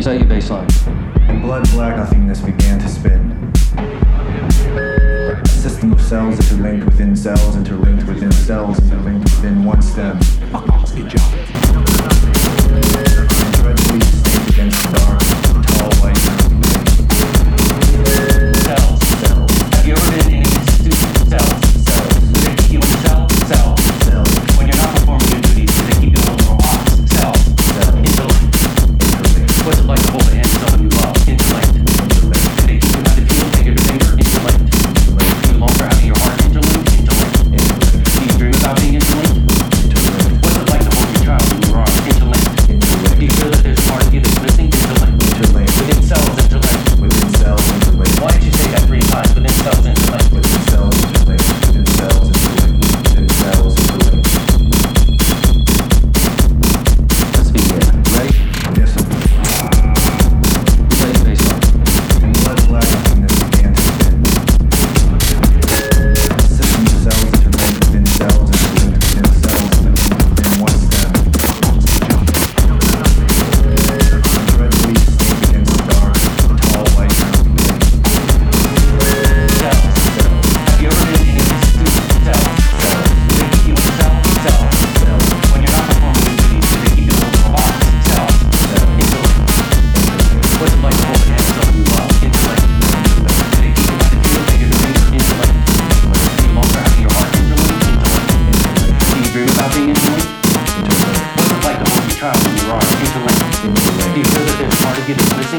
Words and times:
Reset 0.00 0.18
your 0.18 0.30
baseline. 0.30 1.28
In 1.28 1.42
blood 1.42 1.68
black, 1.72 1.98
I 1.98 2.06
think 2.06 2.26
this 2.26 2.40
began 2.40 2.78
to 2.78 2.88
spin. 2.88 3.52
A 3.76 5.46
system 5.46 5.92
of 5.92 6.00
cells 6.00 6.40
interlinked 6.40 6.86
within 6.86 7.14
cells, 7.14 7.54
interlinked 7.54 8.06
within 8.06 8.32
cells, 8.32 8.78
interlinked 8.78 9.24
within 9.24 9.62
one 9.62 9.82
stem. 9.82 10.18
Fuck 10.52 10.70
off, 10.70 10.94
good 10.96 11.10
job. 11.10 11.30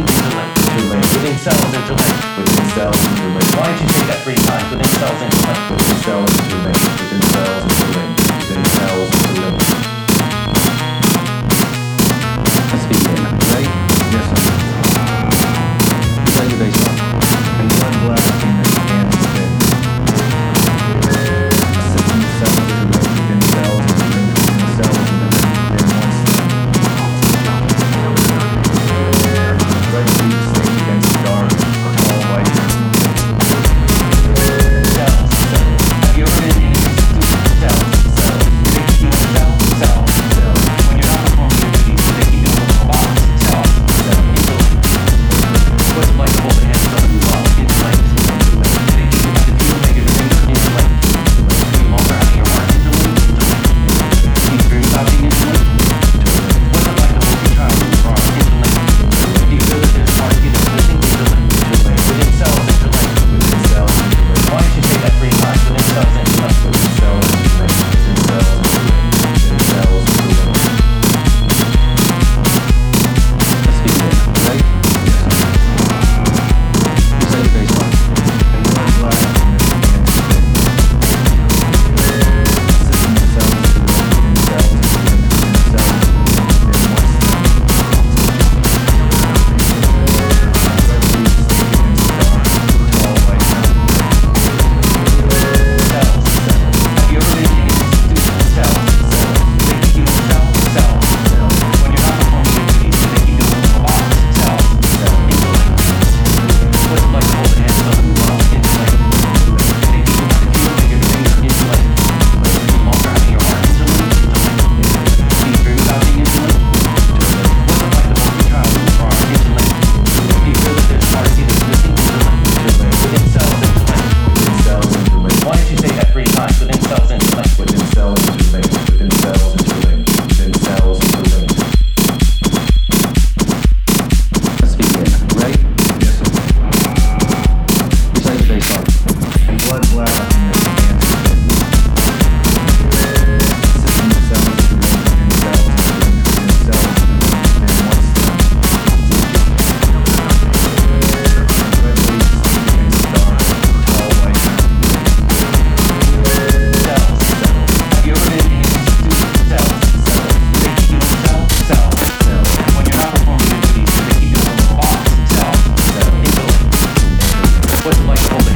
intellect, 0.07 0.57
intellect, 0.71 1.13
within 1.13 1.37
cells, 1.37 1.73
intellect, 1.73 2.37
within 2.37 2.67
cells, 2.73 2.99
intellect. 3.05 3.55
Why 3.57 3.67
did 3.71 3.81
you 3.81 3.87
take 3.87 4.07
that 4.07 4.21
free 4.23 4.35
time? 4.35 4.71
Within 4.71 4.91
cells, 4.97 5.21
intellect, 5.21 5.71
within 5.71 5.97
cells, 6.01 6.31
intellect. 6.31 6.50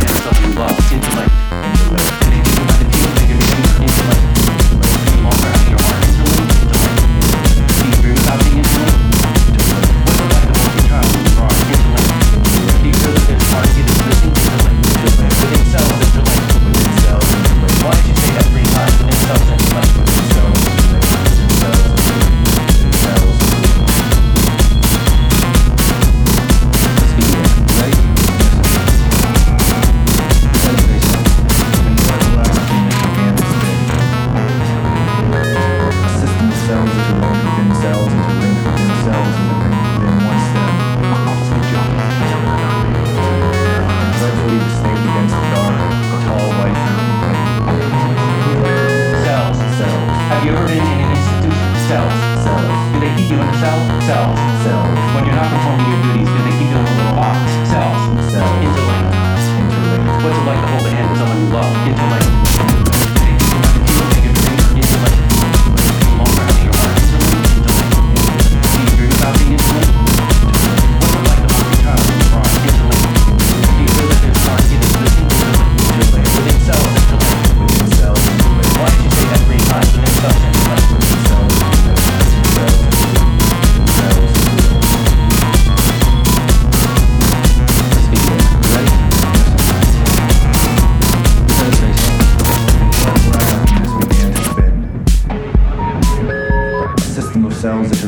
myself 0.06 0.44
intellect, 0.44 0.92
intellect. 0.92 2.25
Love? 61.56 61.95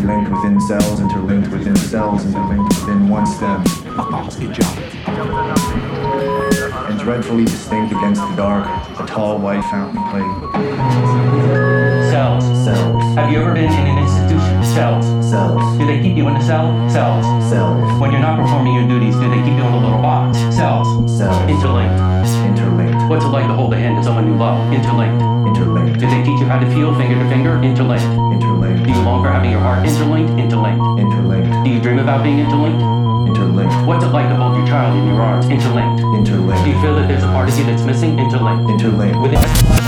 Interlinked 0.08 0.32
within 0.32 0.62
cells, 0.62 1.02
interlinked 1.02 1.52
within 1.52 1.76
cells, 1.76 2.26
interlinked 2.26 2.74
within 2.80 3.10
one 3.10 3.26
stem. 3.26 3.62
And 6.88 6.98
dreadfully 6.98 7.44
distinct 7.44 7.92
against 7.92 8.22
the 8.22 8.36
dark, 8.38 8.66
a 9.02 9.06
tall 9.06 9.38
white 9.38 9.62
fountain 9.66 10.02
played. 10.08 10.54
Cells. 12.10 12.46
Cells, 12.64 13.04
Have 13.16 13.32
you 13.34 13.40
ever 13.42 13.54
been 13.54 13.66
in 13.66 13.88
an 13.88 13.98
institution? 14.00 14.64
Cells. 14.64 15.06
cells, 15.30 15.78
Do 15.78 15.86
they 15.86 16.02
keep 16.02 16.16
you 16.16 16.28
in 16.30 16.38
a 16.38 16.42
cell? 16.42 16.72
Cells. 16.90 17.26
cells, 17.50 18.00
When 18.00 18.12
you're 18.12 18.22
not 18.22 18.40
performing 18.40 18.76
your 18.76 18.88
duties, 18.88 19.16
do 19.16 19.28
they 19.30 19.36
keep 19.44 19.60
you 19.60 19.66
in 19.66 19.74
a 19.74 19.80
little 19.80 20.02
box? 20.02 20.38
Cells. 20.56 20.88
cells, 21.18 21.36
Interlinked. 21.50 22.00
interlinked, 22.48 23.10
What's 23.10 23.26
it 23.26 23.30
like 23.30 23.48
to 23.48 23.54
hold 23.54 23.74
the 23.74 23.78
hand 23.78 23.98
of 23.98 24.06
someone 24.06 24.26
you 24.26 24.36
love? 24.38 24.72
Interlinked. 24.72 25.37
Interlinked, 25.48 26.00
Do 26.00 26.06
they 26.08 26.22
teach 26.24 26.40
you 26.40 26.46
how 26.46 26.60
to 26.60 26.68
feel 26.76 26.94
finger 26.96 27.16
to 27.18 27.28
finger? 27.30 27.58
Interlinked. 27.64 28.04
interlinked, 28.36 28.84
Do 28.84 28.90
you 28.92 29.02
long 29.02 29.24
for 29.24 29.32
having 29.32 29.52
your 29.52 29.60
heart 29.62 29.86
interlinked? 29.88 30.32
Interlinked. 30.40 30.84
interlinked, 31.00 31.50
Do 31.66 31.70
you 31.72 31.80
dream 31.82 32.00
about 32.00 32.24
being 32.24 32.40
interlinked? 32.40 32.82
interlinked, 33.28 33.74
What's 33.88 34.04
it 34.06 34.10
like 34.10 34.30
to 34.30 34.36
hold 34.36 34.58
your 34.58 34.68
child 34.68 34.98
in 35.00 35.08
your 35.08 35.22
arms? 35.22 35.48
Interlinked. 35.48 36.02
Interlinked. 36.20 36.64
Do 36.64 36.70
you 36.72 36.80
feel 36.82 36.96
that 36.96 37.08
there's 37.08 37.24
a 37.24 37.28
part 37.28 37.50
of 37.50 37.58
you 37.58 37.64
that's 37.66 37.84
missing? 37.84 38.20
Interlinked. 38.20 38.70
interlinked, 38.70 39.20
Within 39.22 39.87